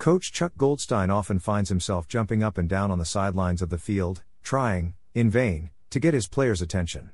Coach 0.00 0.32
Chuck 0.32 0.52
Goldstein 0.56 1.10
often 1.10 1.38
finds 1.38 1.68
himself 1.68 2.08
jumping 2.08 2.42
up 2.42 2.56
and 2.56 2.66
down 2.66 2.90
on 2.90 2.98
the 2.98 3.04
sidelines 3.04 3.60
of 3.60 3.68
the 3.68 3.76
field, 3.76 4.22
trying, 4.42 4.94
in 5.14 5.28
vain, 5.28 5.68
to 5.90 6.00
get 6.00 6.14
his 6.14 6.26
players' 6.26 6.62
attention. 6.62 7.10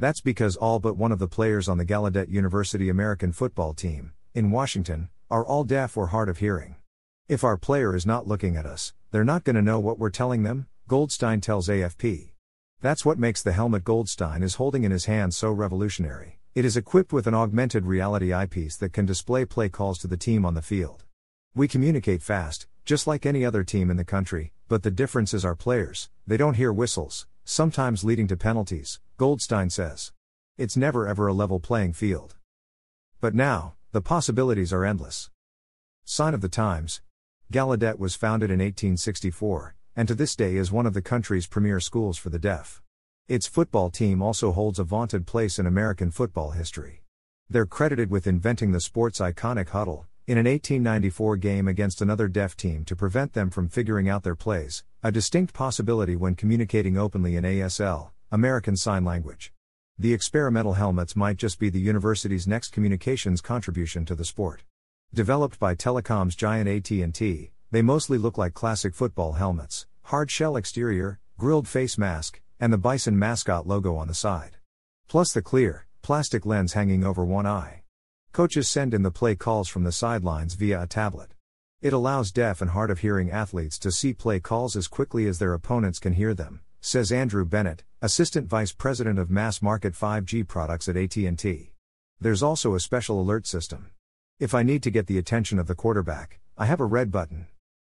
That's 0.00 0.20
because 0.20 0.56
all 0.56 0.80
but 0.80 0.96
one 0.96 1.12
of 1.12 1.20
the 1.20 1.28
players 1.28 1.68
on 1.68 1.78
the 1.78 1.86
Gallaudet 1.86 2.28
University 2.28 2.88
American 2.88 3.30
football 3.30 3.72
team, 3.72 4.14
in 4.34 4.50
Washington, 4.50 5.10
are 5.30 5.46
all 5.46 5.62
deaf 5.62 5.96
or 5.96 6.08
hard 6.08 6.28
of 6.28 6.38
hearing. 6.38 6.74
If 7.28 7.44
our 7.44 7.56
player 7.56 7.94
is 7.94 8.04
not 8.04 8.26
looking 8.26 8.56
at 8.56 8.66
us, 8.66 8.94
they're 9.12 9.22
not 9.22 9.44
going 9.44 9.54
to 9.54 9.62
know 9.62 9.78
what 9.78 10.00
we're 10.00 10.10
telling 10.10 10.42
them, 10.42 10.66
Goldstein 10.88 11.40
tells 11.40 11.68
AFP. 11.68 12.32
That's 12.80 13.04
what 13.04 13.16
makes 13.16 13.44
the 13.44 13.52
helmet 13.52 13.84
Goldstein 13.84 14.42
is 14.42 14.56
holding 14.56 14.82
in 14.82 14.90
his 14.90 15.04
hand 15.04 15.34
so 15.34 15.52
revolutionary. 15.52 16.40
It 16.56 16.64
is 16.64 16.76
equipped 16.76 17.12
with 17.12 17.28
an 17.28 17.34
augmented 17.34 17.86
reality 17.86 18.34
eyepiece 18.34 18.76
that 18.78 18.92
can 18.92 19.06
display 19.06 19.44
play 19.44 19.68
calls 19.68 20.00
to 20.00 20.08
the 20.08 20.16
team 20.16 20.44
on 20.44 20.54
the 20.54 20.62
field. 20.62 21.03
We 21.56 21.68
communicate 21.68 22.20
fast, 22.20 22.66
just 22.84 23.06
like 23.06 23.24
any 23.24 23.44
other 23.44 23.62
team 23.62 23.88
in 23.88 23.96
the 23.96 24.04
country, 24.04 24.52
but 24.66 24.82
the 24.82 24.90
difference 24.90 25.32
is 25.32 25.44
our 25.44 25.54
players, 25.54 26.10
they 26.26 26.36
don't 26.36 26.56
hear 26.56 26.72
whistles, 26.72 27.28
sometimes 27.44 28.02
leading 28.02 28.26
to 28.26 28.36
penalties, 28.36 28.98
Goldstein 29.18 29.70
says. 29.70 30.10
It's 30.58 30.76
never 30.76 31.06
ever 31.06 31.28
a 31.28 31.32
level 31.32 31.60
playing 31.60 31.92
field. 31.92 32.34
But 33.20 33.36
now, 33.36 33.74
the 33.92 34.00
possibilities 34.00 34.72
are 34.72 34.84
endless. 34.84 35.30
Sign 36.04 36.34
of 36.34 36.40
the 36.40 36.48
Times 36.48 37.02
Gallaudet 37.52 38.00
was 38.00 38.16
founded 38.16 38.50
in 38.50 38.58
1864, 38.58 39.76
and 39.94 40.08
to 40.08 40.16
this 40.16 40.34
day 40.34 40.56
is 40.56 40.72
one 40.72 40.86
of 40.86 40.94
the 40.94 41.02
country's 41.02 41.46
premier 41.46 41.78
schools 41.78 42.18
for 42.18 42.30
the 42.30 42.38
deaf. 42.40 42.82
Its 43.28 43.46
football 43.46 43.90
team 43.90 44.20
also 44.20 44.50
holds 44.50 44.80
a 44.80 44.84
vaunted 44.84 45.24
place 45.24 45.60
in 45.60 45.66
American 45.66 46.10
football 46.10 46.50
history. 46.50 47.04
They're 47.48 47.64
credited 47.64 48.10
with 48.10 48.26
inventing 48.26 48.72
the 48.72 48.80
sport's 48.80 49.20
iconic 49.20 49.68
huddle, 49.68 50.08
in 50.26 50.38
an 50.38 50.46
1894 50.46 51.36
game 51.36 51.68
against 51.68 52.00
another 52.00 52.28
deaf 52.28 52.56
team 52.56 52.82
to 52.86 52.96
prevent 52.96 53.34
them 53.34 53.50
from 53.50 53.68
figuring 53.68 54.08
out 54.08 54.22
their 54.22 54.34
plays, 54.34 54.82
a 55.02 55.12
distinct 55.12 55.52
possibility 55.52 56.16
when 56.16 56.34
communicating 56.34 56.96
openly 56.96 57.36
in 57.36 57.44
ASL, 57.44 58.10
American 58.32 58.74
Sign 58.74 59.04
Language. 59.04 59.52
The 59.98 60.14
experimental 60.14 60.72
helmets 60.72 61.14
might 61.14 61.36
just 61.36 61.58
be 61.58 61.68
the 61.68 61.78
university's 61.78 62.46
next 62.46 62.72
communications 62.72 63.42
contribution 63.42 64.06
to 64.06 64.14
the 64.14 64.24
sport. 64.24 64.64
Developed 65.12 65.58
by 65.60 65.74
telecom's 65.74 66.34
giant 66.34 66.70
AT&T, 66.70 67.52
they 67.70 67.82
mostly 67.82 68.16
look 68.16 68.38
like 68.38 68.54
classic 68.54 68.94
football 68.94 69.34
helmets, 69.34 69.86
hard 70.04 70.30
shell 70.30 70.56
exterior, 70.56 71.20
grilled 71.36 71.68
face 71.68 71.98
mask, 71.98 72.40
and 72.58 72.72
the 72.72 72.78
Bison 72.78 73.18
mascot 73.18 73.66
logo 73.66 73.94
on 73.96 74.08
the 74.08 74.14
side. 74.14 74.56
Plus 75.06 75.34
the 75.34 75.42
clear, 75.42 75.86
plastic 76.00 76.46
lens 76.46 76.72
hanging 76.72 77.04
over 77.04 77.24
one 77.24 77.46
eye. 77.46 77.83
Coaches 78.34 78.68
send 78.68 78.94
in 78.94 79.04
the 79.04 79.12
play 79.12 79.36
calls 79.36 79.68
from 79.68 79.84
the 79.84 79.92
sidelines 79.92 80.54
via 80.54 80.82
a 80.82 80.88
tablet. 80.88 81.34
It 81.80 81.92
allows 81.92 82.32
deaf 82.32 82.60
and 82.60 82.72
hard 82.72 82.90
of 82.90 82.98
hearing 82.98 83.30
athletes 83.30 83.78
to 83.78 83.92
see 83.92 84.12
play 84.12 84.40
calls 84.40 84.74
as 84.74 84.88
quickly 84.88 85.28
as 85.28 85.38
their 85.38 85.54
opponents 85.54 86.00
can 86.00 86.14
hear 86.14 86.34
them, 86.34 86.60
says 86.80 87.12
Andrew 87.12 87.44
Bennett, 87.44 87.84
assistant 88.02 88.48
vice 88.48 88.72
president 88.72 89.20
of 89.20 89.30
mass 89.30 89.62
market 89.62 89.92
5G 89.92 90.48
products 90.48 90.88
at 90.88 90.96
AT&T. 90.96 91.70
There's 92.20 92.42
also 92.42 92.74
a 92.74 92.80
special 92.80 93.20
alert 93.20 93.46
system. 93.46 93.92
If 94.40 94.52
I 94.52 94.64
need 94.64 94.82
to 94.82 94.90
get 94.90 95.06
the 95.06 95.18
attention 95.18 95.60
of 95.60 95.68
the 95.68 95.76
quarterback, 95.76 96.40
I 96.58 96.66
have 96.66 96.80
a 96.80 96.86
red 96.86 97.12
button. 97.12 97.46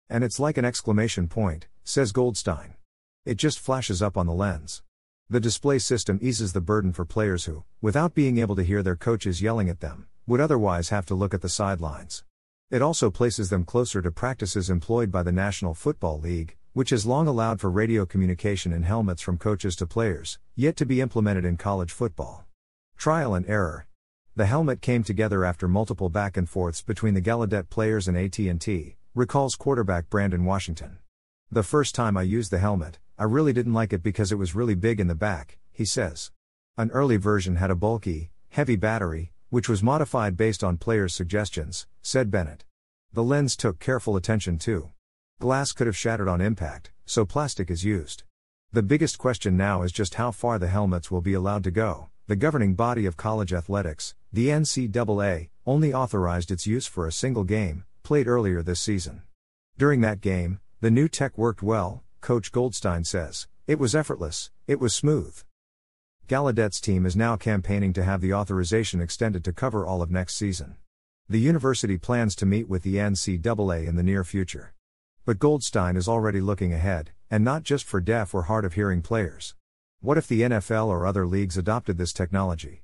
And 0.10 0.26
it's 0.26 0.42
like 0.42 0.58
an 0.58 0.66
exclamation 0.66 1.30
point, 1.30 1.68
says 1.86 2.12
Goldstein. 2.12 2.74
It 3.24 3.36
just 3.36 3.62
flashes 3.62 4.02
up 4.02 4.18
on 4.18 4.26
the 4.26 4.34
lens. 4.34 4.84
The 5.30 5.40
display 5.40 5.80
system 5.80 6.20
eases 6.22 6.52
the 6.52 6.60
burden 6.60 6.92
for 6.92 7.06
players 7.06 7.46
who, 7.46 7.64
without 7.82 8.14
being 8.14 8.40
able 8.40 8.58
to 8.58 8.64
hear 8.64 8.84
their 8.84 8.98
coaches 8.98 9.42
yelling 9.42 9.70
at 9.70 9.80
them, 9.80 10.08
would 10.26 10.40
otherwise 10.40 10.90
have 10.90 11.06
to 11.08 11.16
look 11.16 11.34
at 11.34 11.42
the 11.42 11.50
sidelines. 11.50 12.24
It 12.72 12.82
also 12.82 13.12
places 13.12 13.50
them 13.50 13.66
closer 13.66 14.02
to 14.02 14.12
practices 14.12 14.70
employed 14.70 15.12
by 15.12 15.24
the 15.24 15.32
National 15.32 15.74
Football 15.74 16.20
League, 16.20 16.56
which 16.74 16.92
has 16.92 17.06
long 17.06 17.28
allowed 17.28 17.60
for 17.60 17.70
radio 17.70 18.06
communication 18.06 18.74
in 18.74 18.84
helmets 18.84 19.22
from 19.22 19.38
coaches 19.38 19.76
to 19.76 19.86
players, 19.86 20.40
yet 20.56 20.76
to 20.78 20.86
be 20.86 21.02
implemented 21.02 21.46
in 21.46 21.58
college 21.58 21.92
football. 21.92 22.46
Trial 22.98 23.36
and 23.36 23.48
error. 23.48 23.86
The 24.36 24.48
helmet 24.48 24.82
came 24.82 25.04
together 25.04 25.46
after 25.46 25.68
multiple 25.68 26.10
back 26.10 26.38
and 26.38 26.50
forths 26.50 26.82
between 26.82 27.14
the 27.14 27.22
Gallaudet 27.22 27.70
players 27.70 28.08
and 28.08 28.18
AT&T, 28.18 28.96
recalls 29.14 29.56
quarterback 29.56 30.10
Brandon 30.10 30.46
Washington. 30.46 30.98
The 31.52 31.62
first 31.62 31.94
time 31.94 32.18
I 32.18 32.24
used 32.24 32.50
the 32.50 32.58
helmet, 32.58 32.98
I 33.20 33.26
really 33.26 33.54
didn't 33.54 33.74
like 33.74 33.94
it 33.94 34.02
because 34.02 34.32
it 34.32 34.40
was 34.40 34.56
really 34.56 34.74
big 34.74 35.00
in 35.00 35.08
the 35.08 35.14
back, 35.14 35.60
he 35.72 35.86
says. 35.86 36.32
An 36.78 36.90
early 36.90 37.18
version 37.18 37.58
had 37.58 37.70
a 37.70 37.76
bulky, 37.76 38.32
heavy 38.50 38.76
battery, 38.76 39.33
which 39.54 39.70
was 39.70 39.84
modified 39.84 40.36
based 40.36 40.64
on 40.64 40.78
players' 40.78 41.14
suggestions, 41.14 41.86
said 42.02 42.32
Bennett. 42.32 42.66
The 43.12 43.24
lens 43.24 43.56
took 43.56 43.78
careful 43.78 44.16
attention 44.16 44.58
too. 44.58 44.90
Glass 45.40 45.74
could 45.74 45.86
have 45.86 45.96
shattered 45.96 46.28
on 46.28 46.42
impact, 46.42 46.92
so 47.06 47.24
plastic 47.24 47.70
is 47.70 47.86
used. 47.86 48.24
The 48.72 48.82
biggest 48.82 49.20
question 49.20 49.56
now 49.56 49.84
is 49.84 49.92
just 49.92 50.16
how 50.16 50.32
far 50.32 50.58
the 50.58 50.70
helmets 50.70 51.12
will 51.12 51.22
be 51.22 51.36
allowed 51.36 51.64
to 51.66 51.70
go. 51.70 52.10
The 52.26 52.36
governing 52.36 52.74
body 52.74 53.06
of 53.06 53.16
college 53.16 53.54
athletics, 53.54 54.16
the 54.32 54.48
NCAA, 54.48 55.50
only 55.68 55.94
authorized 55.94 56.50
its 56.50 56.66
use 56.66 56.88
for 56.88 57.06
a 57.06 57.12
single 57.12 57.44
game, 57.44 57.84
played 58.02 58.28
earlier 58.28 58.64
this 58.64 58.80
season. 58.80 59.22
During 59.78 60.02
that 60.02 60.20
game, 60.20 60.62
the 60.82 60.90
new 60.90 61.08
tech 61.08 61.38
worked 61.38 61.62
well, 61.62 62.02
Coach 62.22 62.52
Goldstein 62.52 63.04
says. 63.04 63.48
It 63.68 63.78
was 63.78 63.94
effortless, 63.94 64.50
it 64.66 64.80
was 64.80 64.96
smooth. 64.96 65.44
Gallaudet's 66.30 66.80
team 66.80 67.06
is 67.06 67.18
now 67.18 67.36
campaigning 67.36 67.92
to 67.92 68.04
have 68.04 68.22
the 68.22 68.34
authorization 68.34 69.02
extended 69.02 69.44
to 69.44 69.52
cover 69.52 69.86
all 69.86 70.02
of 70.02 70.10
next 70.10 70.38
season. 70.38 70.78
The 71.28 71.40
university 71.40 71.98
plans 71.98 72.34
to 72.38 72.46
meet 72.46 72.70
with 72.70 72.84
the 72.84 72.96
NCAA 72.96 73.86
in 73.86 73.98
the 73.98 74.04
near 74.04 74.24
future. 74.24 74.74
But 75.26 75.38
Goldstein 75.38 75.98
is 75.98 76.08
already 76.08 76.40
looking 76.40 76.72
ahead, 76.72 77.12
and 77.30 77.44
not 77.44 77.64
just 77.64 77.84
for 77.84 78.00
deaf 78.00 78.34
or 78.34 78.44
hard 78.44 78.64
of 78.64 78.76
hearing 78.76 79.02
players. 79.02 79.56
What 80.00 80.18
if 80.18 80.26
the 80.26 80.42
NFL 80.42 80.88
or 80.88 81.06
other 81.06 81.28
leagues 81.28 81.58
adopted 81.58 81.98
this 81.98 82.14
technology? 82.14 82.84